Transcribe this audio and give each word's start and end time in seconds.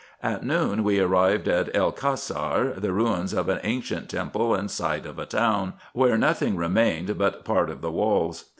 At 0.23 0.43
noon 0.43 0.83
we 0.83 0.99
arrived 0.99 1.47
at 1.47 1.75
El 1.75 1.91
Cassar, 1.91 2.73
the 2.79 2.91
ruins 2.91 3.33
of 3.33 3.49
an 3.49 3.59
ancient 3.61 4.09
temple, 4.09 4.55
and 4.55 4.71
site 4.71 5.05
of 5.05 5.19
a 5.19 5.27
town, 5.27 5.73
where 5.93 6.17
nothing 6.17 6.55
remained 6.57 7.19
but 7.19 7.45
part 7.45 7.69
of 7.69 7.81
the 7.81 7.91
walls. 7.91 8.45